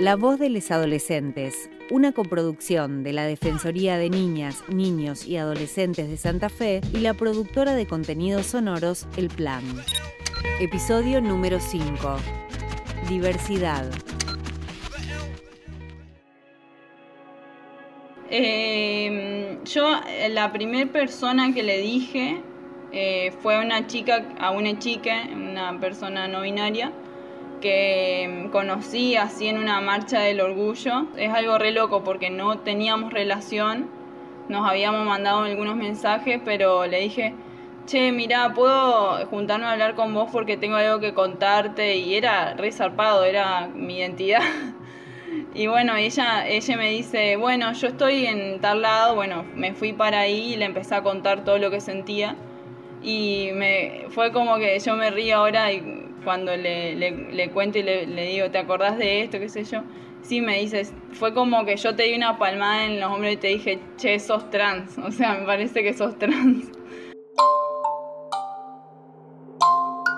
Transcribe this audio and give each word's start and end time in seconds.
La 0.00 0.16
voz 0.16 0.40
de 0.40 0.50
los 0.50 0.72
adolescentes, 0.72 1.70
una 1.88 2.10
coproducción 2.10 3.04
de 3.04 3.12
la 3.12 3.26
Defensoría 3.26 3.96
de 3.96 4.10
Niñas, 4.10 4.64
Niños 4.68 5.24
y 5.24 5.36
Adolescentes 5.36 6.10
de 6.10 6.16
Santa 6.16 6.48
Fe 6.48 6.80
y 6.92 6.98
la 6.98 7.14
productora 7.14 7.76
de 7.76 7.86
contenidos 7.86 8.46
sonoros 8.46 9.06
El 9.16 9.28
Plan. 9.28 9.62
Episodio 10.60 11.20
número 11.20 11.60
5. 11.60 12.16
Diversidad. 13.08 13.88
Eh, 18.30 19.60
yo, 19.64 20.00
la 20.30 20.52
primera 20.52 20.90
persona 20.90 21.54
que 21.54 21.62
le 21.62 21.78
dije 21.78 22.42
eh, 22.90 23.32
fue 23.40 23.54
a 23.54 23.60
una 23.60 23.86
chica, 23.86 24.34
a 24.40 24.50
una 24.50 24.76
chica, 24.76 25.22
una 25.32 25.78
persona 25.78 26.26
no 26.26 26.40
binaria, 26.40 26.92
que 27.64 28.50
conocí 28.52 29.16
así 29.16 29.48
en 29.48 29.56
una 29.56 29.80
marcha 29.80 30.20
del 30.20 30.42
orgullo. 30.42 31.06
Es 31.16 31.32
algo 31.32 31.56
re 31.56 31.72
loco 31.72 32.04
porque 32.04 32.28
no 32.28 32.58
teníamos 32.58 33.10
relación, 33.10 33.88
nos 34.50 34.68
habíamos 34.68 35.06
mandado 35.06 35.44
algunos 35.44 35.74
mensajes, 35.74 36.42
pero 36.44 36.86
le 36.86 37.00
dije, 37.00 37.34
che, 37.86 38.12
mira, 38.12 38.52
puedo 38.52 39.26
juntarme 39.28 39.64
a 39.64 39.72
hablar 39.72 39.94
con 39.94 40.12
vos 40.12 40.28
porque 40.30 40.58
tengo 40.58 40.76
algo 40.76 41.00
que 41.00 41.14
contarte 41.14 41.96
y 41.96 42.14
era 42.16 42.52
re 42.52 42.70
zarpado, 42.70 43.24
era 43.24 43.66
mi 43.66 43.98
identidad. 43.98 44.42
Y 45.52 45.66
bueno, 45.66 45.96
ella, 45.96 46.46
ella 46.46 46.76
me 46.76 46.90
dice, 46.90 47.36
bueno, 47.36 47.72
yo 47.72 47.88
estoy 47.88 48.26
en 48.26 48.60
tal 48.60 48.82
lado, 48.82 49.16
bueno, 49.16 49.44
me 49.56 49.72
fui 49.72 49.92
para 49.92 50.20
ahí 50.20 50.52
y 50.52 50.56
le 50.56 50.64
empecé 50.64 50.94
a 50.94 51.02
contar 51.02 51.44
todo 51.44 51.58
lo 51.58 51.70
que 51.70 51.80
sentía. 51.80 52.36
Y 53.04 53.50
me, 53.52 54.06
fue 54.08 54.32
como 54.32 54.56
que 54.56 54.78
yo 54.78 54.96
me 54.96 55.10
río 55.10 55.36
ahora 55.36 55.70
y 55.70 56.08
cuando 56.24 56.56
le, 56.56 56.96
le, 56.96 57.50
cuento 57.50 57.78
y 57.78 57.82
le, 57.82 58.06
le, 58.06 58.26
digo, 58.28 58.50
¿te 58.50 58.56
acordás 58.56 58.96
de 58.96 59.20
esto? 59.20 59.38
¿Qué 59.38 59.50
sé 59.50 59.64
yo? 59.64 59.82
Sí, 60.22 60.40
me 60.40 60.58
dices, 60.58 60.94
fue 61.12 61.34
como 61.34 61.66
que 61.66 61.76
yo 61.76 61.94
te 61.94 62.04
di 62.04 62.14
una 62.14 62.38
palmada 62.38 62.86
en 62.86 62.98
los 62.98 63.12
hombros 63.12 63.34
y 63.34 63.36
te 63.36 63.48
dije, 63.48 63.78
che, 63.98 64.18
sos 64.18 64.48
trans. 64.48 64.96
O 65.04 65.10
sea, 65.10 65.34
me 65.34 65.44
parece 65.44 65.82
que 65.82 65.92
sos 65.92 66.18
trans. 66.18 66.66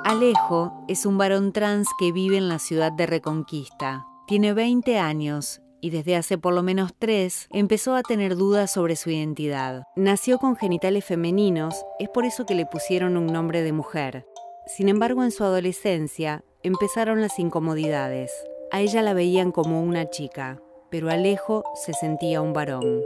Alejo 0.04 0.84
es 0.86 1.04
un 1.04 1.18
varón 1.18 1.52
trans 1.52 1.88
que 1.98 2.12
vive 2.12 2.36
en 2.36 2.48
la 2.48 2.60
ciudad 2.60 2.92
de 2.92 3.06
Reconquista. 3.06 4.06
Tiene 4.28 4.52
20 4.52 5.00
años 5.00 5.60
y 5.80 5.90
desde 5.90 6.16
hace 6.16 6.38
por 6.38 6.54
lo 6.54 6.62
menos 6.62 6.92
tres 6.98 7.48
empezó 7.52 7.94
a 7.94 8.02
tener 8.02 8.36
dudas 8.36 8.70
sobre 8.70 8.96
su 8.96 9.10
identidad. 9.10 9.84
Nació 9.96 10.38
con 10.38 10.56
genitales 10.56 11.04
femeninos, 11.04 11.84
es 11.98 12.08
por 12.08 12.24
eso 12.24 12.46
que 12.46 12.54
le 12.54 12.66
pusieron 12.66 13.16
un 13.16 13.26
nombre 13.26 13.62
de 13.62 13.72
mujer. 13.72 14.26
Sin 14.66 14.88
embargo, 14.88 15.22
en 15.22 15.30
su 15.30 15.44
adolescencia 15.44 16.42
empezaron 16.62 17.20
las 17.20 17.38
incomodidades. 17.38 18.32
A 18.72 18.80
ella 18.80 19.02
la 19.02 19.14
veían 19.14 19.52
como 19.52 19.80
una 19.80 20.10
chica, 20.10 20.60
pero 20.90 21.10
Alejo 21.10 21.62
se 21.74 21.92
sentía 21.92 22.40
un 22.40 22.52
varón. 22.52 23.02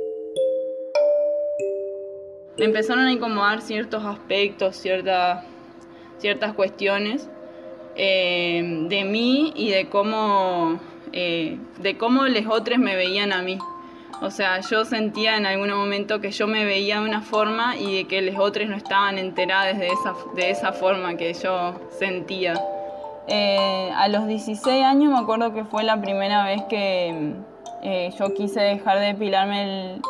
Me 2.56 2.64
empezaron 2.64 3.04
a 3.04 3.12
incomodar 3.12 3.60
ciertos 3.60 4.04
aspectos, 4.04 4.76
ciertas, 4.76 5.44
ciertas 6.18 6.54
cuestiones 6.54 7.28
eh, 7.96 8.86
de 8.88 9.04
mí 9.04 9.52
y 9.54 9.70
de 9.70 9.88
cómo 9.88 10.80
eh, 11.12 11.58
de 11.78 11.96
cómo 11.96 12.26
los 12.26 12.46
otros 12.46 12.78
me 12.78 12.96
veían 12.96 13.32
a 13.32 13.42
mí. 13.42 13.58
O 14.22 14.30
sea, 14.30 14.60
yo 14.60 14.84
sentía 14.84 15.36
en 15.36 15.46
algún 15.46 15.70
momento 15.70 16.20
que 16.20 16.30
yo 16.30 16.46
me 16.46 16.64
veía 16.64 17.00
de 17.00 17.08
una 17.08 17.22
forma 17.22 17.76
y 17.76 17.96
de 17.96 18.04
que 18.04 18.20
los 18.20 18.38
otros 18.38 18.68
no 18.68 18.76
estaban 18.76 19.18
enterados 19.18 19.78
de 19.78 19.88
esa, 19.88 20.14
de 20.34 20.50
esa 20.50 20.72
forma 20.72 21.16
que 21.16 21.32
yo 21.32 21.74
sentía. 21.90 22.54
Eh, 23.28 23.90
a 23.96 24.08
los 24.08 24.26
16 24.26 24.84
años 24.84 25.12
me 25.12 25.18
acuerdo 25.18 25.54
que 25.54 25.64
fue 25.64 25.84
la 25.84 26.00
primera 26.00 26.44
vez 26.44 26.62
que 26.68 27.32
eh, 27.82 28.10
yo 28.18 28.34
quise 28.34 28.60
dejar 28.60 28.98
de 28.98 29.06
depilarme 29.06 30.00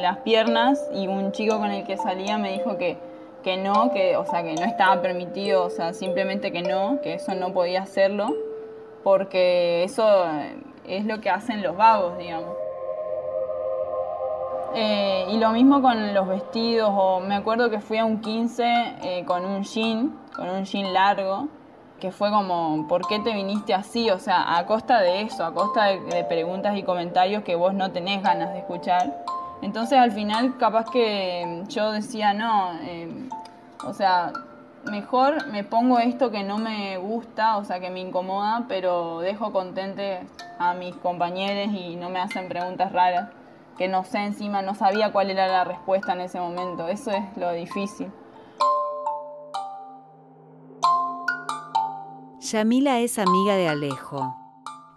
las 0.00 0.18
piernas 0.18 0.80
y 0.92 1.06
un 1.06 1.30
chico 1.32 1.58
con 1.58 1.70
el 1.70 1.84
que 1.84 1.96
salía 1.96 2.38
me 2.38 2.52
dijo 2.52 2.76
que, 2.76 2.98
que 3.44 3.56
no, 3.56 3.92
que, 3.92 4.16
o 4.16 4.24
sea, 4.26 4.42
que 4.42 4.54
no 4.54 4.64
estaba 4.64 5.00
permitido, 5.00 5.64
o 5.64 5.70
sea, 5.70 5.92
simplemente 5.92 6.50
que 6.50 6.62
no, 6.62 7.00
que 7.02 7.14
eso 7.14 7.34
no 7.34 7.52
podía 7.52 7.82
hacerlo 7.82 8.34
porque 9.04 9.84
eso 9.84 10.26
es 10.86 11.04
lo 11.04 11.20
que 11.20 11.30
hacen 11.30 11.62
los 11.62 11.76
vagos, 11.76 12.18
digamos. 12.18 12.56
Eh, 14.74 15.26
y 15.30 15.38
lo 15.38 15.50
mismo 15.50 15.80
con 15.80 16.12
los 16.14 16.26
vestidos, 16.26 16.90
o 16.92 17.20
me 17.20 17.36
acuerdo 17.36 17.70
que 17.70 17.78
fui 17.78 17.98
a 17.98 18.04
un 18.04 18.20
15 18.20 18.64
eh, 19.02 19.24
con 19.24 19.44
un 19.44 19.62
jean, 19.62 20.18
con 20.34 20.48
un 20.48 20.64
jean 20.64 20.92
largo, 20.92 21.46
que 22.00 22.10
fue 22.10 22.30
como, 22.30 22.88
¿por 22.88 23.06
qué 23.06 23.20
te 23.20 23.32
viniste 23.32 23.72
así? 23.72 24.10
O 24.10 24.18
sea, 24.18 24.56
a 24.58 24.66
costa 24.66 25.00
de 25.00 25.22
eso, 25.22 25.44
a 25.44 25.54
costa 25.54 25.84
de, 25.84 26.24
preguntas 26.24 26.76
y 26.76 26.82
comentarios 26.82 27.44
que 27.44 27.54
vos 27.54 27.72
no 27.72 27.92
tenés 27.92 28.22
ganas 28.22 28.52
de 28.52 28.58
escuchar. 28.58 29.24
Entonces 29.62 29.98
al 29.98 30.10
final 30.10 30.56
capaz 30.58 30.90
que 30.90 31.62
yo 31.68 31.92
decía, 31.92 32.34
no, 32.34 32.72
eh, 32.82 33.28
o 33.86 33.94
sea, 33.94 34.32
mejor 34.90 35.46
me 35.48 35.64
pongo 35.64 35.98
esto 35.98 36.30
que 36.30 36.42
no 36.42 36.58
me 36.58 36.96
gusta, 36.98 37.56
o 37.56 37.64
sea, 37.64 37.80
que 37.80 37.90
me 37.90 38.00
incomoda, 38.00 38.64
pero 38.68 39.20
dejo 39.20 39.52
contente 39.52 40.20
a 40.58 40.74
mis 40.74 40.94
compañeros 40.96 41.74
y 41.74 41.96
no 41.96 42.10
me 42.10 42.20
hacen 42.20 42.48
preguntas 42.48 42.92
raras, 42.92 43.30
que 43.76 43.88
no 43.88 44.04
sé 44.04 44.18
encima, 44.18 44.62
no 44.62 44.74
sabía 44.74 45.12
cuál 45.12 45.30
era 45.30 45.48
la 45.48 45.64
respuesta 45.64 46.12
en 46.12 46.20
ese 46.20 46.40
momento. 46.40 46.88
Eso 46.88 47.10
es 47.10 47.24
lo 47.36 47.52
difícil. 47.52 48.10
Yamila 52.40 53.00
es 53.00 53.18
amiga 53.18 53.56
de 53.56 53.68
Alejo. 53.68 54.36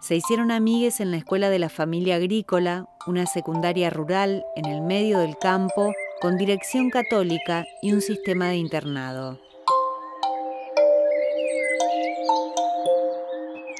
Se 0.00 0.14
hicieron 0.14 0.52
amigues 0.52 1.00
en 1.00 1.10
la 1.10 1.16
escuela 1.16 1.50
de 1.50 1.58
la 1.58 1.68
familia 1.68 2.16
agrícola, 2.16 2.86
una 3.06 3.26
secundaria 3.26 3.90
rural 3.90 4.44
en 4.54 4.66
el 4.66 4.80
medio 4.80 5.18
del 5.18 5.36
campo, 5.38 5.92
con 6.20 6.36
dirección 6.36 6.90
católica 6.90 7.64
y 7.82 7.92
un 7.92 8.00
sistema 8.00 8.48
de 8.48 8.56
internado. 8.56 9.47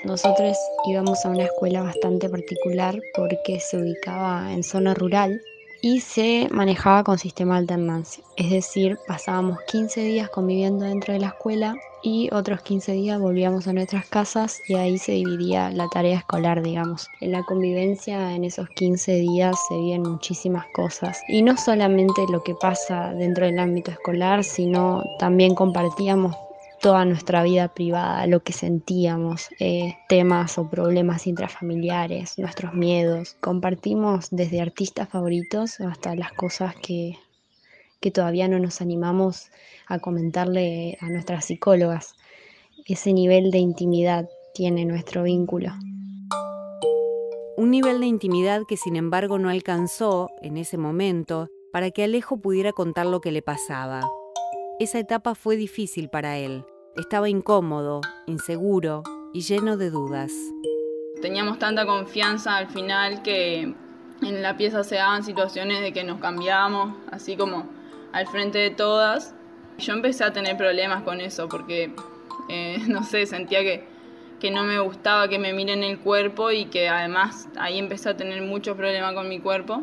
Nosotros 0.08 0.56
íbamos 0.86 1.22
a 1.26 1.28
una 1.28 1.44
escuela 1.44 1.82
bastante 1.82 2.30
particular 2.30 2.98
porque 3.14 3.60
se 3.60 3.76
ubicaba 3.76 4.50
en 4.54 4.62
zona 4.62 4.94
rural 4.94 5.42
y 5.82 6.00
se 6.00 6.48
manejaba 6.50 7.04
con 7.04 7.18
sistema 7.18 7.56
de 7.56 7.60
alternancia. 7.60 8.24
Es 8.38 8.50
decir, 8.50 8.98
pasábamos 9.06 9.58
15 9.70 10.00
días 10.00 10.30
conviviendo 10.30 10.86
dentro 10.86 11.12
de 11.12 11.20
la 11.20 11.26
escuela 11.26 11.76
y 12.02 12.30
otros 12.32 12.62
15 12.62 12.92
días 12.92 13.20
volvíamos 13.20 13.68
a 13.68 13.74
nuestras 13.74 14.06
casas 14.06 14.62
y 14.66 14.76
ahí 14.76 14.96
se 14.96 15.12
dividía 15.12 15.70
la 15.72 15.90
tarea 15.90 16.16
escolar, 16.16 16.62
digamos. 16.62 17.06
En 17.20 17.32
la 17.32 17.42
convivencia 17.44 18.34
en 18.34 18.44
esos 18.44 18.66
15 18.70 19.12
días 19.12 19.56
se 19.68 19.76
viven 19.76 20.04
muchísimas 20.04 20.64
cosas 20.72 21.20
y 21.28 21.42
no 21.42 21.54
solamente 21.58 22.22
lo 22.30 22.42
que 22.42 22.54
pasa 22.54 23.12
dentro 23.12 23.44
del 23.44 23.58
ámbito 23.58 23.90
escolar, 23.90 24.42
sino 24.42 25.04
también 25.18 25.54
compartíamos 25.54 26.34
toda 26.80 27.04
nuestra 27.04 27.42
vida 27.42 27.68
privada, 27.68 28.26
lo 28.26 28.40
que 28.40 28.52
sentíamos, 28.52 29.48
eh, 29.58 29.96
temas 30.08 30.58
o 30.58 30.68
problemas 30.68 31.26
intrafamiliares, 31.26 32.38
nuestros 32.38 32.74
miedos. 32.74 33.36
Compartimos 33.40 34.28
desde 34.30 34.60
artistas 34.60 35.08
favoritos 35.08 35.80
hasta 35.80 36.14
las 36.14 36.32
cosas 36.32 36.74
que, 36.76 37.18
que 38.00 38.10
todavía 38.10 38.48
no 38.48 38.58
nos 38.58 38.80
animamos 38.80 39.50
a 39.86 39.98
comentarle 39.98 40.98
a 41.00 41.08
nuestras 41.08 41.46
psicólogas. 41.46 42.14
Ese 42.86 43.12
nivel 43.12 43.50
de 43.50 43.58
intimidad 43.58 44.28
tiene 44.54 44.84
nuestro 44.84 45.24
vínculo. 45.24 45.72
Un 47.56 47.72
nivel 47.72 48.00
de 48.00 48.06
intimidad 48.06 48.62
que 48.68 48.76
sin 48.76 48.94
embargo 48.94 49.38
no 49.38 49.48
alcanzó 49.50 50.30
en 50.42 50.56
ese 50.56 50.78
momento 50.78 51.48
para 51.72 51.90
que 51.90 52.04
Alejo 52.04 52.38
pudiera 52.38 52.72
contar 52.72 53.06
lo 53.06 53.20
que 53.20 53.32
le 53.32 53.42
pasaba. 53.42 54.00
Esa 54.80 55.00
etapa 55.00 55.34
fue 55.34 55.56
difícil 55.56 56.08
para 56.08 56.36
él. 56.36 56.64
Estaba 56.96 57.28
incómodo, 57.28 58.00
inseguro 58.26 59.02
y 59.34 59.40
lleno 59.40 59.76
de 59.76 59.90
dudas. 59.90 60.30
Teníamos 61.20 61.58
tanta 61.58 61.84
confianza 61.84 62.56
al 62.56 62.68
final 62.68 63.22
que 63.22 63.74
en 64.22 64.42
la 64.42 64.56
pieza 64.56 64.84
se 64.84 64.94
daban 64.94 65.24
situaciones 65.24 65.80
de 65.80 65.92
que 65.92 66.04
nos 66.04 66.20
cambiábamos, 66.20 66.96
así 67.10 67.36
como 67.36 67.68
al 68.12 68.28
frente 68.28 68.58
de 68.58 68.70
todas. 68.70 69.34
Yo 69.78 69.94
empecé 69.94 70.22
a 70.22 70.32
tener 70.32 70.56
problemas 70.56 71.02
con 71.02 71.20
eso 71.20 71.48
porque, 71.48 71.92
eh, 72.48 72.78
no 72.86 73.02
sé, 73.02 73.26
sentía 73.26 73.62
que, 73.62 73.84
que 74.38 74.52
no 74.52 74.62
me 74.62 74.78
gustaba 74.78 75.26
que 75.26 75.40
me 75.40 75.52
miren 75.52 75.82
el 75.82 75.98
cuerpo 75.98 76.52
y 76.52 76.66
que 76.66 76.88
además 76.88 77.48
ahí 77.58 77.80
empecé 77.80 78.10
a 78.10 78.16
tener 78.16 78.42
muchos 78.42 78.76
problemas 78.76 79.12
con 79.14 79.28
mi 79.28 79.40
cuerpo, 79.40 79.82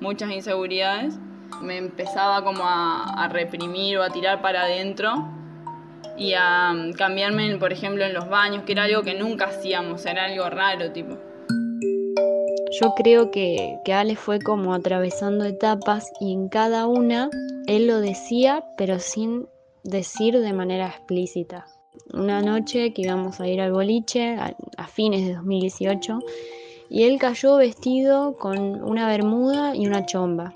muchas 0.00 0.30
inseguridades 0.30 1.18
me 1.62 1.78
empezaba 1.78 2.42
como 2.44 2.64
a, 2.64 3.28
reprimir 3.30 3.98
o 3.98 4.02
a 4.02 4.10
tirar 4.10 4.42
para 4.42 4.62
adentro 4.62 5.28
y 6.16 6.34
a 6.34 6.72
mm, 6.72 6.92
cambiarme, 6.92 7.56
por 7.56 7.72
ejemplo, 7.72 8.04
en 8.04 8.14
los 8.14 8.28
baños, 8.28 8.64
que 8.64 8.72
era 8.72 8.84
algo 8.84 9.02
que 9.02 9.14
nunca 9.14 9.46
hacíamos, 9.46 10.04
era 10.06 10.24
algo 10.24 10.48
raro, 10.50 10.92
tipo. 10.92 11.16
Yo 12.80 12.94
creo 12.96 13.30
que, 13.30 13.78
que 13.84 13.92
Ale 13.92 14.16
fue 14.16 14.40
como 14.40 14.74
atravesando 14.74 15.44
etapas 15.44 16.10
y 16.20 16.32
en 16.32 16.48
cada 16.48 16.86
una 16.86 17.30
él 17.66 17.86
lo 17.86 18.00
decía, 18.00 18.64
pero 18.76 18.98
sin 18.98 19.46
decir 19.84 20.38
de 20.38 20.52
manera 20.52 20.88
explícita. 20.88 21.66
Una 22.12 22.42
noche 22.42 22.92
que 22.92 23.02
íbamos 23.02 23.40
a 23.40 23.46
ir 23.46 23.60
al 23.60 23.72
boliche 23.72 24.34
a, 24.36 24.56
a 24.76 24.86
fines 24.88 25.26
de 25.26 25.34
2018 25.34 26.18
y 26.90 27.04
él 27.04 27.18
cayó 27.18 27.56
vestido 27.56 28.36
con 28.36 28.82
una 28.82 29.08
bermuda 29.08 29.74
y 29.74 29.86
una 29.86 30.04
chomba. 30.04 30.52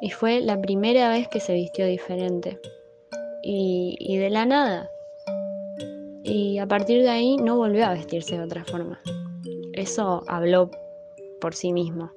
Y 0.00 0.10
fue 0.10 0.40
la 0.40 0.60
primera 0.60 1.08
vez 1.08 1.28
que 1.28 1.40
se 1.40 1.54
vistió 1.54 1.86
diferente. 1.86 2.60
Y, 3.42 3.96
y 3.98 4.16
de 4.16 4.30
la 4.30 4.44
nada. 4.44 4.90
Y 6.24 6.58
a 6.58 6.66
partir 6.66 7.02
de 7.02 7.08
ahí 7.08 7.36
no 7.36 7.56
volvió 7.56 7.86
a 7.86 7.92
vestirse 7.92 8.36
de 8.36 8.44
otra 8.44 8.64
forma. 8.64 9.00
Eso 9.72 10.22
habló 10.26 10.70
por 11.40 11.54
sí 11.54 11.72
mismo. 11.72 12.10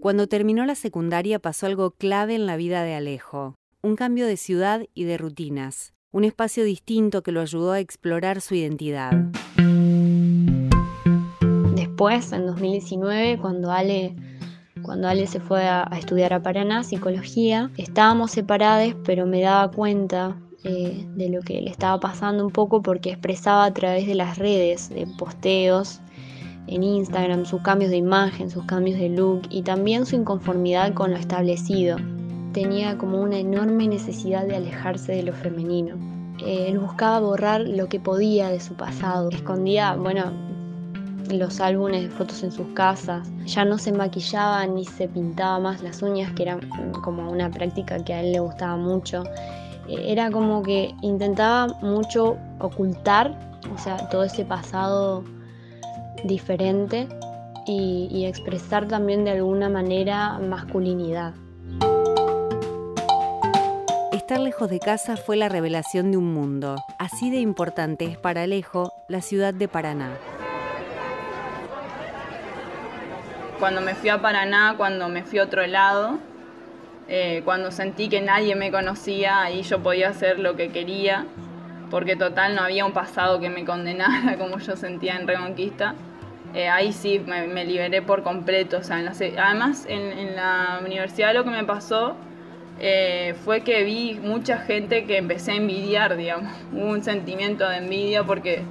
Cuando 0.00 0.26
terminó 0.28 0.64
la 0.64 0.74
secundaria 0.74 1.38
pasó 1.38 1.66
algo 1.66 1.90
clave 1.90 2.34
en 2.34 2.46
la 2.46 2.56
vida 2.56 2.82
de 2.84 2.94
Alejo, 2.94 3.56
un 3.82 3.96
cambio 3.96 4.26
de 4.26 4.38
ciudad 4.38 4.86
y 4.94 5.04
de 5.04 5.18
rutinas, 5.18 5.92
un 6.10 6.24
espacio 6.24 6.64
distinto 6.64 7.22
que 7.22 7.32
lo 7.32 7.42
ayudó 7.42 7.72
a 7.72 7.80
explorar 7.80 8.40
su 8.40 8.54
identidad. 8.54 9.12
Después, 12.00 12.32
en 12.32 12.46
2019, 12.46 13.38
cuando 13.42 13.70
Ale, 13.70 14.16
cuando 14.80 15.06
Ale 15.06 15.26
se 15.26 15.38
fue 15.38 15.68
a, 15.68 15.82
estudiar 15.98 16.32
a 16.32 16.42
Paraná, 16.42 16.82
psicología, 16.82 17.70
estábamos 17.76 18.30
separadas, 18.30 18.94
pero 19.04 19.26
me 19.26 19.42
daba 19.42 19.70
cuenta 19.70 20.34
eh, 20.64 21.06
de 21.14 21.28
lo 21.28 21.42
que 21.42 21.60
le 21.60 21.68
estaba 21.68 22.00
pasando 22.00 22.42
un 22.42 22.52
poco 22.52 22.80
porque 22.80 23.10
expresaba 23.10 23.66
a 23.66 23.74
través 23.74 24.06
de 24.06 24.14
las 24.14 24.38
redes, 24.38 24.88
de 24.88 25.06
posteos, 25.18 26.00
en 26.68 26.84
Instagram, 26.84 27.44
sus 27.44 27.60
cambios 27.60 27.90
de 27.90 27.98
imagen, 27.98 28.48
sus 28.48 28.64
cambios 28.64 28.98
de 28.98 29.10
look 29.10 29.42
y 29.50 29.60
también 29.60 30.06
su 30.06 30.16
inconformidad 30.16 30.94
con 30.94 31.10
lo 31.10 31.18
establecido. 31.18 31.98
Tenía 32.54 32.96
como 32.96 33.20
una 33.20 33.36
enorme 33.36 33.86
necesidad 33.88 34.46
de 34.46 34.56
alejarse 34.56 35.12
de 35.12 35.24
lo 35.24 35.34
femenino. 35.34 35.96
Eh, 36.38 36.68
él 36.68 36.78
buscaba 36.78 37.20
borrar 37.20 37.60
lo 37.60 37.90
que 37.90 38.00
podía 38.00 38.48
de 38.48 38.60
su 38.60 38.72
pasado. 38.72 39.28
Escondía, 39.28 39.96
bueno, 39.96 40.49
los 41.32 41.60
álbumes 41.60 42.02
de 42.02 42.10
fotos 42.10 42.42
en 42.42 42.52
sus 42.52 42.66
casas. 42.74 43.28
Ya 43.46 43.64
no 43.64 43.78
se 43.78 43.92
maquillaba 43.92 44.66
ni 44.66 44.84
se 44.84 45.08
pintaba 45.08 45.58
más 45.58 45.82
las 45.82 46.02
uñas, 46.02 46.32
que 46.32 46.44
era 46.44 46.58
como 47.02 47.30
una 47.30 47.50
práctica 47.50 48.02
que 48.04 48.14
a 48.14 48.20
él 48.20 48.32
le 48.32 48.40
gustaba 48.40 48.76
mucho. 48.76 49.24
Eh, 49.88 50.12
era 50.12 50.30
como 50.30 50.62
que 50.62 50.94
intentaba 51.02 51.68
mucho 51.82 52.36
ocultar, 52.58 53.38
o 53.74 53.78
sea, 53.78 54.08
todo 54.08 54.24
ese 54.24 54.44
pasado 54.44 55.24
diferente 56.24 57.08
y, 57.66 58.24
expresar 58.24 58.88
también 58.88 59.24
de 59.24 59.30
alguna 59.30 59.68
manera 59.68 60.38
masculinidad. 60.38 61.34
Estar 64.12 64.40
lejos 64.40 64.70
de 64.70 64.78
casa 64.78 65.16
fue 65.16 65.36
la 65.36 65.48
revelación 65.48 66.10
de 66.10 66.16
un 66.16 66.32
mundo. 66.32 66.76
Así 66.98 67.30
de 67.30 67.38
importante 67.38 68.04
es 68.04 68.18
para 68.18 68.42
Alejo 68.42 68.92
la 69.08 69.20
ciudad 69.22 69.54
de 69.54 69.68
Paraná. 69.68 70.18
Cuando 73.60 73.82
me 73.82 73.94
fui 73.94 74.08
a 74.08 74.22
Paraná, 74.22 74.72
cuando 74.78 75.10
me 75.10 75.22
fui 75.22 75.38
a 75.38 75.44
otro 75.44 75.66
lado, 75.66 76.18
eh, 77.08 77.42
cuando 77.44 77.70
sentí 77.70 78.08
que 78.08 78.22
nadie 78.22 78.56
me 78.56 78.70
conocía, 78.70 79.42
ahí 79.42 79.60
yo 79.60 79.80
podía 79.80 80.08
hacer 80.08 80.38
lo 80.38 80.56
que 80.56 80.70
quería, 80.70 81.26
porque 81.90 82.16
total 82.16 82.54
no 82.54 82.62
había 82.62 82.86
un 82.86 82.92
pasado 82.92 83.38
que 83.38 83.50
me 83.50 83.66
condenara 83.66 84.36
como 84.38 84.58
yo 84.60 84.76
sentía 84.76 85.16
en 85.16 85.28
Reconquista. 85.28 85.94
Eh, 86.54 86.70
ahí 86.70 86.94
sí 86.94 87.18
me, 87.18 87.66
liberé 87.66 88.00
por 88.00 88.22
completo. 88.22 88.80
Además 88.88 89.84
en, 89.86 90.36
la 90.36 90.80
universidad 90.82 91.34
lo 91.34 91.44
que 91.44 91.50
me 91.50 91.64
pasó 91.64 92.16
eh, 92.80 93.34
fue 93.44 93.60
que 93.60 93.84
vi 93.84 94.18
mucha 94.22 94.56
gente 94.56 95.04
que 95.04 95.18
empecé 95.18 95.52
a 95.52 95.56
envidiar, 95.56 96.16
digamos. 96.16 96.50
Hubo 96.72 96.86
un 96.86 97.04
sentimiento 97.04 97.68
de 97.68 97.76
envidia 97.76 98.24
porque 98.24 98.62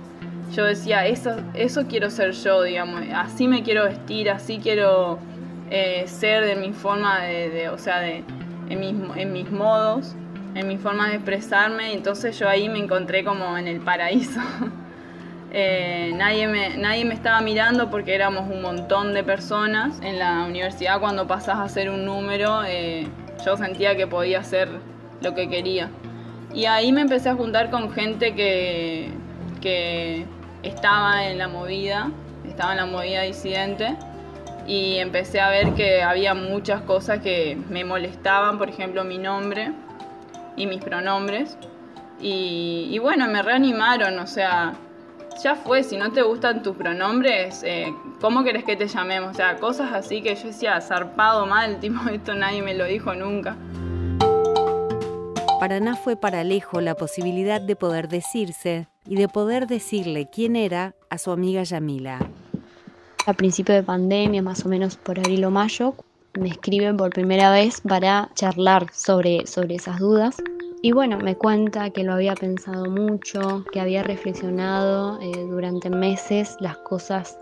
yo 0.52 0.66
decía, 0.66 1.06
eso, 1.06 1.36
eso 1.54 1.86
quiero 1.88 2.10
ser 2.10 2.32
yo, 2.32 2.64
digamos. 2.64 3.02
Así 3.14 3.48
me 3.48 3.64
quiero 3.64 3.84
vestir, 3.84 4.30
así 4.30 4.60
quiero 4.60 5.20
eh, 5.70 6.04
ser 6.08 6.46
de 6.46 6.56
mi 6.56 6.74
forma 6.74 7.22
de, 7.22 7.70
o 7.70 7.78
sea, 7.78 8.00
de, 8.00 8.24
en, 8.70 8.80
mis, 8.80 8.96
en 9.18 9.32
mis 9.32 9.52
modos, 9.52 10.16
en 10.56 10.68
mi 10.68 10.78
forma 10.78 11.10
de 11.10 11.16
expresarme. 11.16 11.94
Entonces 11.94 12.38
yo 12.40 12.50
ahí 12.50 12.70
me 12.70 12.80
encontré 12.80 13.24
como 13.24 13.58
en 13.58 13.68
el 13.68 13.80
paraíso. 13.80 14.40
Eh, 15.52 16.12
nadie, 16.16 16.48
me, 16.48 16.78
nadie 16.78 17.06
me 17.06 17.16
estaba 17.16 17.42
mirando 17.42 17.90
porque 17.90 18.14
éramos 18.14 18.48
un 18.48 18.62
montón 18.62 19.16
de 19.16 19.24
personas. 19.24 20.00
En 20.04 20.20
la 20.20 20.46
universidad 20.46 21.00
cuando 21.00 21.26
pasás 21.26 21.56
a 21.56 21.64
hacer 21.64 21.90
un 21.90 22.06
número, 22.06 22.62
eh, 22.68 23.08
yo 23.44 23.58
sentía 23.58 23.96
que 23.96 24.06
podía 24.06 24.42
hacer 24.42 24.70
lo 25.22 25.34
que 25.34 25.50
quería. 25.50 25.90
Y 26.54 26.66
ahí 26.66 26.92
me 26.92 27.02
empecé 27.02 27.30
a 27.30 27.36
juntar 27.36 27.72
con 27.72 27.92
gente 27.92 28.36
que, 28.36 29.12
que 29.60 30.28
estaba 30.64 31.26
en 31.26 31.38
la 31.38 31.48
movida, 31.48 32.12
estaba 32.48 32.72
en 32.72 32.78
la 32.78 32.86
movida 32.86 33.22
disidente. 33.24 33.96
Y 34.68 34.98
empecé 34.98 35.40
a 35.40 35.50
ver 35.50 35.74
que 35.74 36.04
había 36.04 36.36
muchas 36.36 36.82
cosas 36.82 37.20
que 37.20 37.58
me 37.70 37.84
molestaban, 37.84 38.60
por 38.60 38.70
ejemplo 38.70 39.04
mi 39.04 39.18
nombre 39.18 39.72
y 40.56 40.68
mis 40.68 40.84
pronombres. 40.84 41.58
Y, 42.22 43.00
bueno, 43.00 43.28
me 43.28 43.42
reanimaron, 43.42 44.20
o 44.20 44.28
sea, 44.28 44.74
ya 45.42 45.56
fue, 45.56 45.84
si 45.84 45.96
no 45.96 46.12
te 46.12 46.22
gustan 46.22 46.62
tus 46.62 46.76
pronombres, 46.76 47.64
eh, 47.64 47.94
¿cómo 48.20 48.44
querés 48.44 48.66
que 48.66 48.76
te 48.76 48.88
llamemos? 48.88 49.32
O 49.32 49.34
sea, 49.34 49.56
cosas 49.56 49.94
así 49.94 50.22
que 50.22 50.36
yo 50.36 50.48
decía, 50.48 50.82
zarpado 50.82 51.46
mal, 51.46 51.80
tipo, 51.80 52.10
esto 52.10 52.36
nadie 52.36 52.62
me 52.62 52.74
lo 52.74 52.86
dijo 52.86 53.16
nunca. 53.16 53.56
Paraná 55.60 55.98
fue 55.98 56.16
para 56.16 56.40
Alejo 56.40 56.80
la 56.80 56.96
posibilidad 56.96 57.60
de 57.60 57.76
poder 57.76 58.08
decirse 58.08 58.88
y 59.06 59.18
de 59.18 59.28
poder 59.28 59.68
decirle 59.68 60.30
quién 60.32 60.56
era 60.56 60.96
a 61.10 61.18
su 61.18 61.32
amiga 61.32 61.64
Yamila. 61.64 62.20
A 63.26 63.34
principio 63.34 63.76
de 63.76 63.84
pandemia, 63.84 64.42
más 64.42 64.66
o 64.66 64.70
menos 64.70 64.96
por 64.96 65.20
abril 65.20 65.44
o 65.44 65.52
mayo, 65.52 65.96
me 66.40 66.48
escriben 66.48 66.96
por 66.96 67.10
primera 67.10 67.52
vez 67.52 67.82
para 67.82 68.30
charlar 68.36 68.88
sobre, 68.94 69.46
sobre 69.48 69.76
esas 69.76 70.00
dudas 70.00 70.38
y 70.82 70.94
bueno, 70.94 71.18
me 71.18 71.36
cuenta 71.36 71.90
que 71.90 72.06
lo 72.06 72.14
había 72.14 72.36
pensado 72.36 72.90
mucho, 72.90 73.66
que 73.74 73.82
había 73.82 74.02
reflexionado 74.02 75.20
eh, 75.20 75.46
durante 75.50 75.90
meses 75.90 76.56
las 76.62 76.78
cosas, 76.78 77.38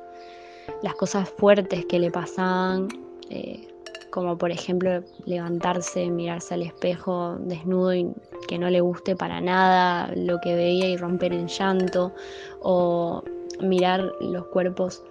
las 0.81 0.96
cosas 0.96 1.30
fuertes 1.30 1.86
que 1.86 2.00
le 2.00 2.10
pasaban, 2.10 2.88
eh, 3.30 3.68
como 4.12 4.38
por 4.38 4.51
ejemplo 4.51 5.04
levantarse, 5.25 6.09
mirarse 6.09 6.54
al 6.54 6.63
espejo 6.63 7.38
desnudo 7.39 7.94
y 7.94 8.07
que 8.48 8.57
no 8.57 8.69
le 8.69 8.81
guste 8.81 9.15
para 9.15 9.42
nada 9.42 10.12
lo 10.15 10.39
que 10.39 10.55
veía 10.55 10.88
y 10.88 10.98
romper 10.98 11.34
en 11.34 11.48
llanto, 11.48 12.13
o 12.62 13.24
mirar 13.62 14.12
los 14.22 14.46
cuerpos 14.48 15.03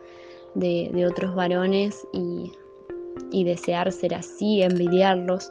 de, 0.55 1.07
otros 1.07 1.35
varones 1.35 2.07
y, 2.13 2.53
y 3.31 3.45
desear 3.45 3.93
ser 3.93 4.15
así, 4.15 4.63
envidiarlos. 4.63 5.51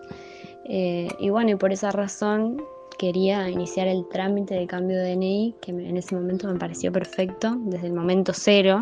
Eh, 0.66 1.08
y 1.20 1.30
bueno, 1.30 1.52
y 1.52 1.56
por 1.56 1.72
esa 1.72 1.92
razón 1.92 2.62
quería 2.98 3.50
iniciar 3.50 3.88
el 3.88 4.08
trámite 4.08 4.56
de 4.56 4.68
cambio 4.68 4.98
de 4.98 5.16
DNI, 5.16 5.56
que 5.62 5.72
en 5.72 5.98
ese 5.98 6.16
momento 6.16 6.48
me 6.52 6.58
pareció 6.58 6.92
perfecto, 6.92 7.56
desde 7.60 7.88
el 7.88 7.94
momento 7.94 8.34
cero, 8.34 8.82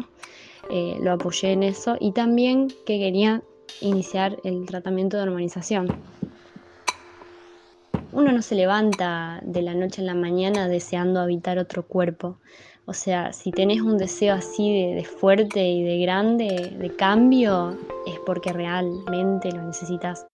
eh, 0.69 0.97
lo 1.01 1.13
apoyé 1.13 1.51
en 1.51 1.63
eso, 1.63 1.97
y 1.99 2.11
también 2.11 2.67
que 2.85 2.99
quería 2.99 3.43
iniciar 3.81 4.37
el 4.43 4.65
tratamiento 4.65 5.17
de 5.17 5.23
hormonización. 5.23 5.87
Uno 8.11 8.31
no 8.31 8.41
se 8.41 8.55
levanta 8.55 9.41
de 9.43 9.61
la 9.61 9.73
noche 9.73 10.01
a 10.01 10.05
la 10.05 10.13
mañana 10.13 10.67
deseando 10.67 11.19
habitar 11.19 11.57
otro 11.57 11.87
cuerpo. 11.87 12.37
O 12.85 12.93
sea, 12.93 13.33
si 13.33 13.51
tenés 13.51 13.81
un 13.81 13.97
deseo 13.97 14.35
así 14.35 14.71
de, 14.71 14.95
de 14.95 15.05
fuerte 15.05 15.65
y 15.65 15.83
de 15.83 15.99
grande, 15.99 16.75
de 16.77 16.95
cambio, 16.95 17.77
es 18.05 18.19
porque 18.25 18.51
realmente 18.51 19.51
lo 19.51 19.63
necesitas. 19.63 20.27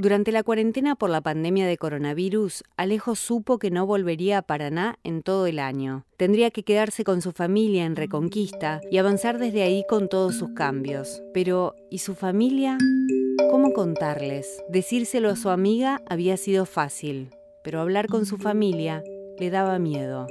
Durante 0.00 0.30
la 0.30 0.44
cuarentena 0.44 0.94
por 0.94 1.10
la 1.10 1.20
pandemia 1.20 1.66
de 1.66 1.76
coronavirus, 1.76 2.62
Alejo 2.76 3.16
supo 3.16 3.58
que 3.58 3.72
no 3.72 3.84
volvería 3.84 4.38
a 4.38 4.42
Paraná 4.42 4.96
en 5.02 5.24
todo 5.24 5.48
el 5.48 5.58
año. 5.58 6.04
Tendría 6.16 6.52
que 6.52 6.62
quedarse 6.62 7.02
con 7.02 7.20
su 7.20 7.32
familia 7.32 7.84
en 7.84 7.96
Reconquista 7.96 8.80
y 8.92 8.98
avanzar 8.98 9.38
desde 9.38 9.64
ahí 9.64 9.82
con 9.88 10.08
todos 10.08 10.36
sus 10.36 10.50
cambios. 10.50 11.20
Pero, 11.34 11.74
¿y 11.90 11.98
su 11.98 12.14
familia? 12.14 12.78
¿Cómo 13.50 13.72
contarles? 13.72 14.62
Decírselo 14.68 15.30
a 15.30 15.36
su 15.36 15.50
amiga 15.50 16.00
había 16.08 16.36
sido 16.36 16.64
fácil, 16.64 17.30
pero 17.64 17.80
hablar 17.80 18.06
con 18.06 18.24
su 18.24 18.38
familia 18.38 19.02
le 19.40 19.50
daba 19.50 19.80
miedo. 19.80 20.28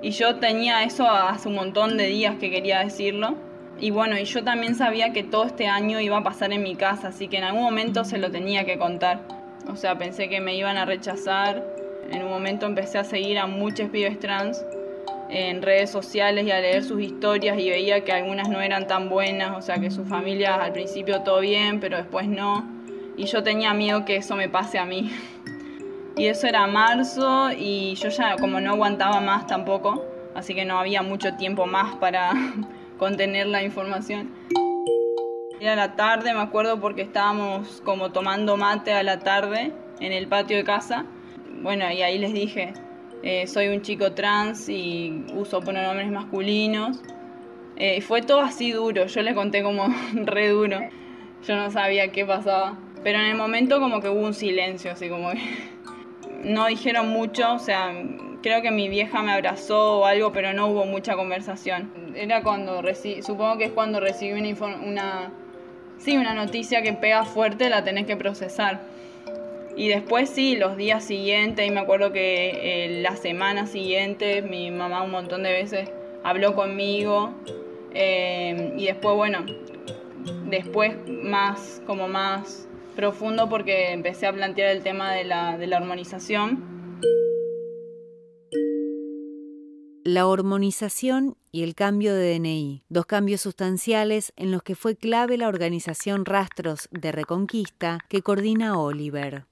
Y 0.00 0.12
yo 0.12 0.36
tenía 0.38 0.84
eso 0.84 1.10
hace 1.10 1.48
un 1.48 1.56
montón 1.56 1.96
de 1.96 2.06
días 2.06 2.36
que 2.38 2.52
quería 2.52 2.84
decirlo, 2.84 3.36
y 3.80 3.90
bueno, 3.90 4.18
y 4.18 4.24
yo 4.24 4.44
también 4.44 4.74
sabía 4.74 5.12
que 5.12 5.22
todo 5.22 5.44
este 5.44 5.66
año 5.66 6.00
iba 6.00 6.16
a 6.16 6.22
pasar 6.22 6.52
en 6.52 6.62
mi 6.62 6.76
casa, 6.76 7.08
así 7.08 7.28
que 7.28 7.38
en 7.38 7.44
algún 7.44 7.62
momento 7.62 8.04
se 8.04 8.18
lo 8.18 8.30
tenía 8.30 8.64
que 8.64 8.78
contar. 8.78 9.20
O 9.68 9.76
sea, 9.76 9.98
pensé 9.98 10.28
que 10.28 10.40
me 10.40 10.54
iban 10.54 10.76
a 10.76 10.84
rechazar. 10.84 11.64
En 12.10 12.22
un 12.22 12.30
momento 12.30 12.66
empecé 12.66 12.98
a 12.98 13.04
seguir 13.04 13.38
a 13.38 13.46
muchos 13.46 13.88
pibes 13.90 14.20
trans 14.20 14.64
en 15.30 15.62
redes 15.62 15.90
sociales 15.90 16.46
y 16.46 16.50
a 16.50 16.60
leer 16.60 16.84
sus 16.84 17.00
historias 17.00 17.58
y 17.58 17.68
veía 17.68 18.04
que 18.04 18.12
algunas 18.12 18.48
no 18.48 18.60
eran 18.60 18.86
tan 18.86 19.08
buenas, 19.08 19.56
o 19.56 19.62
sea, 19.62 19.78
que 19.78 19.90
sus 19.90 20.06
familias 20.08 20.58
al 20.60 20.72
principio 20.72 21.22
todo 21.22 21.40
bien, 21.40 21.80
pero 21.80 21.96
después 21.96 22.28
no. 22.28 22.64
Y 23.16 23.26
yo 23.26 23.42
tenía 23.42 23.74
miedo 23.74 24.04
que 24.04 24.16
eso 24.16 24.36
me 24.36 24.48
pase 24.48 24.78
a 24.78 24.84
mí. 24.84 25.10
Y 26.16 26.26
eso 26.26 26.46
era 26.46 26.64
marzo 26.68 27.50
y 27.50 27.96
yo 27.96 28.08
ya 28.08 28.36
como 28.36 28.60
no 28.60 28.70
aguantaba 28.70 29.20
más 29.20 29.48
tampoco, 29.48 30.04
así 30.36 30.54
que 30.54 30.64
no 30.64 30.78
había 30.78 31.02
mucho 31.02 31.34
tiempo 31.34 31.66
más 31.66 31.96
para 31.96 32.30
contener 32.98 33.46
la 33.46 33.62
información. 33.62 34.30
Era 35.60 35.76
la 35.76 35.96
tarde, 35.96 36.34
me 36.34 36.40
acuerdo 36.40 36.80
porque 36.80 37.02
estábamos 37.02 37.80
como 37.84 38.12
tomando 38.12 38.56
mate 38.56 38.92
a 38.92 39.02
la 39.02 39.20
tarde 39.20 39.72
en 40.00 40.12
el 40.12 40.26
patio 40.28 40.56
de 40.56 40.64
casa. 40.64 41.06
Bueno, 41.62 41.90
y 41.90 42.02
ahí 42.02 42.18
les 42.18 42.32
dije, 42.32 42.74
eh, 43.22 43.46
soy 43.46 43.68
un 43.68 43.80
chico 43.80 44.12
trans 44.12 44.68
y 44.68 45.24
uso 45.34 45.60
pronombres 45.60 46.10
masculinos. 46.10 47.00
Eh, 47.76 48.00
fue 48.02 48.22
todo 48.22 48.40
así 48.40 48.72
duro, 48.72 49.06
yo 49.06 49.22
les 49.22 49.34
conté 49.34 49.62
como 49.62 49.86
re 50.12 50.48
duro. 50.48 50.80
Yo 51.46 51.56
no 51.56 51.70
sabía 51.70 52.12
qué 52.12 52.24
pasaba. 52.24 52.78
Pero 53.02 53.18
en 53.18 53.26
el 53.26 53.36
momento 53.36 53.80
como 53.80 54.00
que 54.00 54.08
hubo 54.08 54.20
un 54.20 54.34
silencio, 54.34 54.92
así 54.92 55.08
como 55.08 55.30
que 55.30 55.40
no 56.44 56.66
dijeron 56.66 57.08
mucho, 57.08 57.54
o 57.54 57.58
sea, 57.58 57.92
creo 58.44 58.60
que 58.60 58.70
mi 58.70 58.90
vieja 58.90 59.22
me 59.22 59.32
abrazó 59.32 60.00
o 60.00 60.04
algo, 60.04 60.30
pero 60.30 60.52
no 60.52 60.66
hubo 60.66 60.84
mucha 60.84 61.16
conversación. 61.16 61.90
Era 62.14 62.42
cuando 62.42 62.82
recibí, 62.82 63.22
supongo 63.22 63.56
que 63.56 63.64
es 63.64 63.72
cuando 63.72 64.00
recibí 64.00 64.38
una, 64.38 64.76
una, 64.76 65.32
sí, 65.96 66.18
una 66.18 66.34
noticia 66.34 66.82
que 66.82 66.92
pega 66.92 67.24
fuerte, 67.24 67.70
la 67.70 67.84
tenés 67.84 68.04
que 68.04 68.16
procesar. 68.16 68.82
Y 69.78 69.88
después 69.88 70.28
sí, 70.28 70.56
los 70.56 70.76
días 70.76 71.06
siguientes, 71.06 71.66
y 71.66 71.70
me 71.70 71.80
acuerdo 71.80 72.12
que 72.12 72.84
eh, 72.84 73.00
la 73.00 73.16
semana 73.16 73.66
siguiente 73.66 74.42
mi 74.42 74.70
mamá 74.70 75.02
un 75.02 75.12
montón 75.12 75.42
de 75.42 75.50
veces 75.50 75.90
habló 76.22 76.54
conmigo. 76.54 77.32
Eh, 77.94 78.74
y 78.76 78.84
después, 78.84 79.16
bueno, 79.16 79.46
después 80.50 80.92
más, 81.08 81.80
como 81.86 82.08
más 82.08 82.68
profundo 82.94 83.48
porque 83.48 83.92
empecé 83.92 84.26
a 84.26 84.34
plantear 84.34 84.68
el 84.68 84.82
tema 84.82 85.14
de 85.14 85.24
la, 85.24 85.56
de 85.56 85.66
la 85.66 85.78
hormonización. 85.78 86.74
La 90.06 90.26
hormonización 90.26 91.38
y 91.50 91.62
el 91.62 91.74
cambio 91.74 92.14
de 92.14 92.38
DNI, 92.38 92.82
dos 92.90 93.06
cambios 93.06 93.40
sustanciales 93.40 94.34
en 94.36 94.52
los 94.52 94.62
que 94.62 94.74
fue 94.74 94.96
clave 94.96 95.38
la 95.38 95.48
organización 95.48 96.26
Rastros 96.26 96.90
de 96.90 97.10
Reconquista 97.10 98.00
que 98.10 98.20
coordina 98.20 98.78
Oliver. 98.78 99.46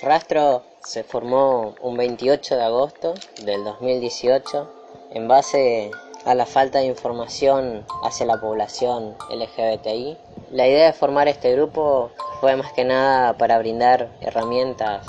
Rastro 0.00 0.62
se 0.84 1.02
formó 1.02 1.74
un 1.82 1.96
28 1.96 2.54
de 2.54 2.62
agosto 2.62 3.14
del 3.44 3.64
2018 3.64 4.72
en 5.14 5.26
base 5.26 5.90
a 6.26 6.36
la 6.36 6.46
falta 6.46 6.78
de 6.78 6.86
información 6.86 7.84
hacia 8.04 8.26
la 8.26 8.40
población 8.40 9.16
LGBTI. 9.30 10.16
La 10.52 10.68
idea 10.68 10.86
de 10.86 10.92
formar 10.92 11.26
este 11.26 11.56
grupo 11.56 12.12
fue 12.40 12.54
más 12.54 12.72
que 12.74 12.84
nada 12.84 13.36
para 13.36 13.58
brindar 13.58 14.16
herramientas 14.20 15.04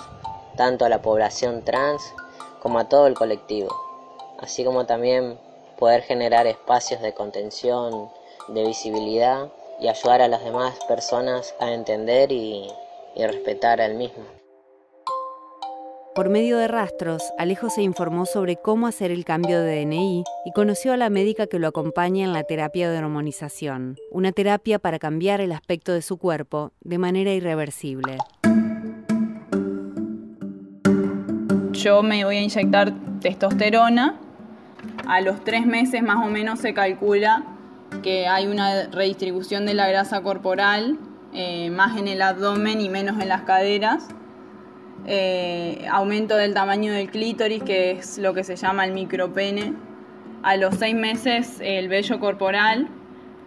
tanto 0.57 0.83
a 0.83 0.89
la 0.89 1.03
población 1.03 1.63
trans 1.63 2.01
como 2.59 2.79
a 2.79 2.87
todo 2.89 3.05
el 3.07 3.13
colectivo, 3.13 3.82
así 4.43 4.63
como 4.63 4.85
también 4.85 5.37
poder 5.79 6.01
generar 6.01 6.45
espacios 6.45 7.01
de 7.01 7.13
contención, 7.13 8.09
de 8.49 8.65
visibilidad 8.65 9.47
y 9.79 9.87
ayudar 9.87 10.21
a 10.21 10.27
las 10.27 10.43
demás 10.43 10.77
personas 10.87 11.55
a 11.59 11.71
entender 11.71 12.31
y, 12.31 12.67
y 13.15 13.25
respetar 13.25 13.81
al 13.81 13.95
mismo. 13.95 14.23
Por 16.15 16.29
medio 16.29 16.57
de 16.57 16.67
rastros, 16.67 17.23
Alejo 17.39 17.71
se 17.71 17.81
informó 17.81 18.27
sobre 18.27 18.57
cómo 18.57 18.85
hacer 18.85 19.09
el 19.09 19.25
cambio 19.25 19.59
de 19.59 19.83
DNI 19.83 20.23
y 20.45 20.51
conoció 20.51 20.93
a 20.93 20.97
la 20.97 21.09
médica 21.09 21.47
que 21.47 21.57
lo 21.57 21.67
acompaña 21.67 22.23
en 22.23 22.33
la 22.33 22.43
terapia 22.43 22.91
de 22.91 22.99
hormonización, 22.99 23.97
una 24.11 24.31
terapia 24.31 24.77
para 24.77 24.99
cambiar 24.99 25.41
el 25.41 25.51
aspecto 25.51 25.91
de 25.91 26.03
su 26.03 26.17
cuerpo 26.17 26.71
de 26.81 26.99
manera 26.99 27.31
irreversible. 27.33 28.17
Yo 31.71 32.03
me 32.03 32.23
voy 32.23 32.37
a 32.37 32.41
inyectar 32.41 32.93
testosterona. 33.19 34.22
A 35.07 35.21
los 35.21 35.43
tres 35.43 35.65
meses 35.65 36.01
más 36.01 36.25
o 36.25 36.29
menos 36.29 36.59
se 36.59 36.73
calcula 36.73 37.43
que 38.01 38.27
hay 38.27 38.47
una 38.47 38.87
redistribución 38.87 39.65
de 39.65 39.73
la 39.73 39.87
grasa 39.87 40.21
corporal, 40.21 40.97
eh, 41.33 41.69
más 41.69 41.97
en 41.97 42.07
el 42.07 42.21
abdomen 42.21 42.81
y 42.81 42.89
menos 42.89 43.21
en 43.21 43.29
las 43.29 43.41
caderas 43.41 44.07
eh, 45.05 45.85
aumento 45.91 46.37
del 46.37 46.53
tamaño 46.53 46.93
del 46.93 47.09
clítoris, 47.09 47.61
que 47.63 47.91
es 47.91 48.17
lo 48.17 48.33
que 48.33 48.43
se 48.43 48.55
llama 48.55 48.85
el 48.85 48.93
micropene. 48.93 49.73
A 50.43 50.55
los 50.57 50.75
seis 50.75 50.95
meses 50.95 51.59
el 51.61 51.89
vello 51.89 52.19
corporal, 52.19 52.87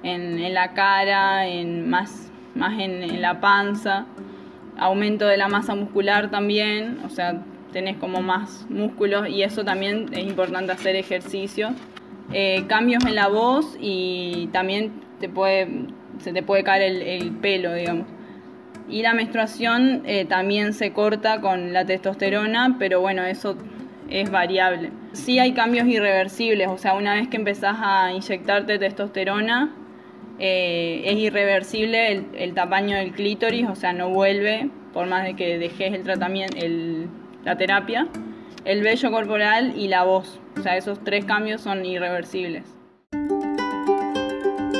en, 0.02 0.54
la 0.54 0.72
cara, 0.74 1.46
en, 1.46 1.88
más, 1.88 2.30
más 2.54 2.78
en, 2.78 3.20
la 3.20 3.40
panza. 3.40 4.06
Aumento 4.78 5.26
de 5.26 5.38
la 5.38 5.48
masa 5.48 5.74
muscular 5.74 6.30
también, 6.30 7.00
o 7.04 7.08
sea, 7.08 7.42
tenés 7.76 7.98
como 7.98 8.22
más 8.22 8.64
músculos 8.70 9.28
y 9.28 9.42
eso 9.42 9.62
también 9.62 10.06
es 10.12 10.26
importante 10.26 10.72
hacer 10.72 10.96
ejercicio. 10.96 11.74
Eh, 12.32 12.64
cambios 12.68 13.04
en 13.04 13.14
la 13.14 13.28
voz 13.28 13.76
y 13.78 14.48
también 14.50 15.02
se 15.20 16.32
te 16.32 16.42
puede 16.42 16.64
caer 16.64 17.02
el 17.02 17.32
pelo, 17.32 17.74
digamos. 17.74 18.06
Y 18.88 19.02
la 19.02 19.12
menstruación 19.12 20.04
eh, 20.06 20.24
también 20.24 20.72
se 20.72 20.94
corta 20.94 21.42
con 21.42 21.74
la 21.74 21.84
testosterona, 21.84 22.76
pero 22.78 23.02
bueno, 23.02 23.24
eso 23.24 23.58
es 24.08 24.30
variable. 24.30 24.90
Sí 25.12 25.38
hay 25.38 25.52
cambios 25.52 25.86
irreversibles, 25.86 26.68
o 26.68 26.78
sea, 26.78 26.94
una 26.94 27.12
vez 27.12 27.28
que 27.28 27.36
empezás 27.36 27.76
a 27.78 28.10
inyectarte 28.10 28.78
testosterona, 28.78 29.74
eh, 30.38 31.02
es 31.04 31.18
irreversible 31.18 32.24
el, 32.32 32.54
tamaño 32.54 32.96
del 32.96 33.12
clítoris, 33.12 33.68
o 33.68 33.74
sea, 33.74 33.92
no 33.92 34.08
vuelve, 34.08 34.70
por 34.94 35.06
más 35.08 35.24
de 35.24 35.34
que 35.36 35.58
dejes 35.58 35.92
el 35.92 36.04
tratamiento, 36.04 36.56
la 37.46 37.56
terapia, 37.56 38.08
el 38.64 38.82
vello 38.82 39.12
corporal 39.12 39.72
y 39.76 39.86
la 39.86 40.02
voz. 40.02 40.40
O 40.58 40.62
sea, 40.62 40.76
esos 40.76 40.98
tres 41.04 41.24
cambios 41.24 41.60
son 41.60 41.86
irreversibles. 41.86 42.64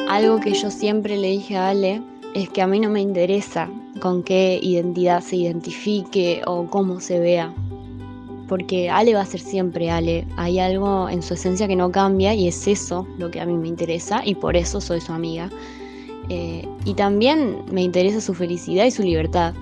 Algo 0.08 0.40
que 0.40 0.52
yo 0.52 0.68
siempre 0.70 1.16
le 1.16 1.28
dije 1.28 1.56
a 1.56 1.68
Ale 1.68 2.02
es 2.35 2.49
que 2.49 2.62
a 2.62 2.66
mí 2.66 2.80
no 2.80 2.90
me 2.90 3.00
interesa 3.00 3.70
con 4.00 4.25
qué 4.25 4.58
identidad 4.61 5.20
se 5.20 5.37
identifique 5.37 6.42
o 6.44 6.66
cómo 6.66 6.99
se 6.99 7.20
vea. 7.20 7.54
Porque 8.49 8.90
Ale 8.90 9.14
va 9.14 9.20
a 9.20 9.26
ser 9.26 9.40
siempre 9.40 9.88
Ale. 9.88 10.26
Hay 10.37 10.58
algo 10.58 11.08
en 11.08 11.23
su 11.23 11.35
esencia 11.35 11.68
que 11.68 11.76
no 11.76 11.92
cambia 11.92 12.35
y 12.35 12.49
es 12.49 12.66
eso 12.66 13.06
lo 13.16 13.30
que 13.30 13.40
a 13.40 13.46
mí 13.46 13.56
me 13.56 13.68
interesa 13.68 14.23
y 14.25 14.35
por 14.35 14.56
eso 14.56 14.80
soy 14.80 15.00
su 15.00 15.12
amiga. 15.12 15.50
Eh, 16.30 16.66
y 16.85 16.94
también 16.94 17.64
me 17.70 17.82
interesa 17.82 18.20
su 18.20 18.35
felicidad 18.35 18.87
y 18.87 18.90
su 18.90 19.04
libertad. 19.04 19.54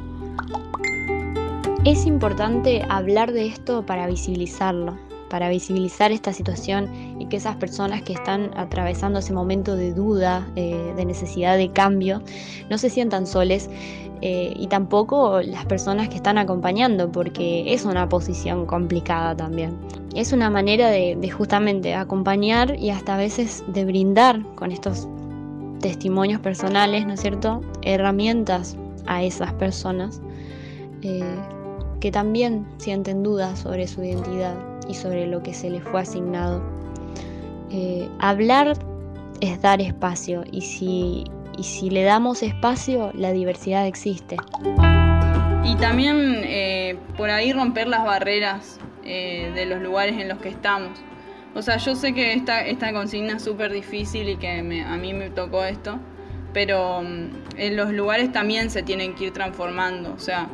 Es 1.84 2.06
importante 2.06 2.82
hablar 2.88 3.32
de 3.32 3.46
esto 3.46 3.84
para 3.84 4.06
visibilizarlo, 4.06 4.96
para 5.28 5.50
visibilizar 5.50 6.12
esta 6.12 6.32
situación 6.32 6.88
y 7.20 7.26
que 7.26 7.36
esas 7.36 7.56
personas 7.56 8.00
que 8.00 8.14
están 8.14 8.52
atravesando 8.56 9.18
ese 9.18 9.34
momento 9.34 9.76
de 9.76 9.92
duda, 9.92 10.48
eh, 10.56 10.94
de 10.96 11.04
necesidad 11.04 11.58
de 11.58 11.70
cambio, 11.72 12.22
no 12.70 12.78
se 12.78 12.88
sientan 12.88 13.26
soles 13.26 13.68
eh, 14.22 14.54
y 14.56 14.66
tampoco 14.68 15.42
las 15.42 15.66
personas 15.66 16.08
que 16.08 16.16
están 16.16 16.38
acompañando, 16.38 17.12
porque 17.12 17.74
es 17.74 17.84
una 17.84 18.08
posición 18.08 18.64
complicada 18.64 19.36
también. 19.36 19.76
Es 20.14 20.32
una 20.32 20.48
manera 20.48 20.88
de, 20.88 21.30
justamente 21.30 21.94
acompañar 21.94 22.78
y 22.78 22.88
hasta 22.88 23.16
a 23.16 23.18
veces 23.18 23.62
de 23.68 23.84
brindar 23.84 24.42
con 24.54 24.72
estos 24.72 25.06
testimonios 25.80 26.40
personales, 26.40 27.06
¿no 27.06 27.12
es 27.12 27.20
cierto?, 27.20 27.60
herramientas 27.82 28.74
a 29.04 29.22
esas 29.22 29.52
personas 29.52 30.22
eh, 31.02 31.22
que 32.04 32.12
también 32.12 32.66
sienten 32.76 33.22
dudas 33.22 33.60
sobre 33.60 33.86
su 33.86 34.04
identidad 34.04 34.54
y 34.86 34.92
sobre 34.92 35.26
lo 35.26 35.42
que 35.42 35.54
se 35.54 35.70
les 35.70 35.82
fue 35.84 36.02
asignado. 36.02 36.62
Eh, 37.70 38.06
hablar 38.18 38.76
es 39.40 39.62
dar 39.62 39.80
espacio 39.80 40.44
y 40.52 40.60
si, 40.60 41.24
y 41.56 41.62
si 41.62 41.88
le 41.88 42.02
damos 42.02 42.42
espacio, 42.42 43.10
la 43.14 43.32
diversidad 43.32 43.86
existe. 43.86 44.36
Y 45.64 45.76
también 45.76 46.42
eh, 46.44 46.98
por 47.16 47.30
ahí 47.30 47.54
romper 47.54 47.86
las 47.88 48.04
barreras 48.04 48.78
eh, 49.02 49.50
de 49.54 49.64
los 49.64 49.80
lugares 49.80 50.20
en 50.20 50.28
los 50.28 50.36
que 50.40 50.50
estamos. 50.50 50.90
O 51.54 51.62
sea, 51.62 51.78
yo 51.78 51.96
sé 51.96 52.12
que 52.12 52.34
esta, 52.34 52.66
esta 52.66 52.92
consigna 52.92 53.36
es 53.36 53.42
súper 53.44 53.72
difícil 53.72 54.28
y 54.28 54.36
que 54.36 54.58
a 54.58 54.96
mí 54.98 55.14
me 55.14 55.30
tocó 55.30 55.64
esto, 55.64 55.98
pero 56.52 57.00
mm, 57.00 57.56
en 57.56 57.76
los 57.76 57.92
lugares 57.92 58.30
también 58.30 58.68
se 58.68 58.82
tienen 58.82 59.14
que 59.14 59.24
ir 59.24 59.32
transformando. 59.32 60.12
O 60.12 60.18
sea, 60.18 60.50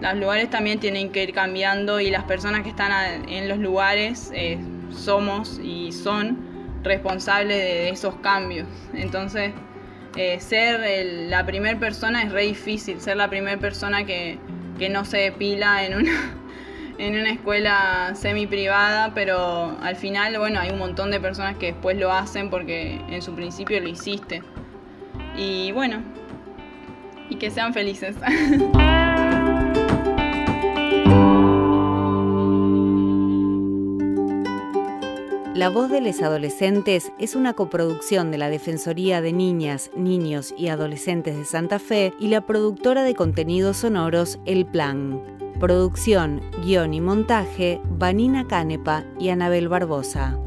los 0.00 0.14
lugares 0.16 0.48
también 0.50 0.78
tienen 0.78 1.10
que 1.10 1.24
ir 1.24 1.32
cambiando 1.32 2.00
y 2.00 2.10
las 2.10 2.24
personas 2.24 2.62
que 2.62 2.68
están 2.68 3.28
en 3.28 3.48
los 3.48 3.58
lugares 3.58 4.30
eh, 4.34 4.58
somos 4.90 5.58
y 5.62 5.92
son 5.92 6.38
responsables 6.82 7.56
de 7.56 7.88
esos 7.90 8.14
cambios. 8.16 8.68
Entonces, 8.94 9.52
eh, 10.16 10.40
ser 10.40 11.06
la 11.28 11.44
primera 11.46 11.78
persona 11.78 12.22
es 12.22 12.32
re 12.32 12.44
difícil, 12.44 13.00
ser 13.00 13.16
la 13.16 13.28
primera 13.28 13.58
persona 13.58 14.04
que, 14.04 14.38
no 14.90 15.04
se 15.04 15.18
depila 15.18 15.84
en 15.84 15.96
una, 15.96 16.12
en 16.98 17.18
una 17.18 17.30
escuela 17.30 18.12
semi 18.14 18.46
privada, 18.46 19.12
pero 19.14 19.76
al 19.82 19.96
final, 19.96 20.38
bueno, 20.38 20.60
hay 20.60 20.70
un 20.70 20.78
montón 20.78 21.10
de 21.10 21.18
personas 21.18 21.56
que 21.56 21.72
después 21.72 21.96
lo 21.98 22.12
hacen 22.12 22.48
porque 22.50 23.00
en 23.10 23.20
su 23.20 23.34
principio 23.34 23.80
lo 23.80 23.88
hiciste. 23.88 24.42
Y 25.36 25.72
bueno, 25.72 26.02
y 27.28 27.36
que 27.36 27.50
sean 27.50 27.74
felices. 27.74 28.16
La 35.58 35.70
voz 35.70 35.90
de 35.90 36.00
los 36.00 36.22
adolescentes 36.22 37.10
es 37.18 37.34
una 37.34 37.52
coproducción 37.52 38.30
de 38.30 38.38
la 38.38 38.48
Defensoría 38.48 39.20
de 39.20 39.32
Niñas, 39.32 39.90
Niños 39.96 40.54
y 40.56 40.68
Adolescentes 40.68 41.36
de 41.36 41.44
Santa 41.44 41.80
Fe 41.80 42.14
y 42.20 42.28
la 42.28 42.46
productora 42.46 43.02
de 43.02 43.16
contenidos 43.16 43.78
sonoros 43.78 44.38
El 44.46 44.66
Plan. 44.66 45.20
Producción, 45.58 46.40
guion 46.64 46.94
y 46.94 47.00
montaje, 47.00 47.80
Vanina 47.90 48.46
Canepa 48.46 49.02
y 49.18 49.30
Anabel 49.30 49.68
Barbosa. 49.68 50.38